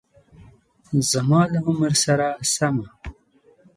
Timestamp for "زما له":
1.11-1.59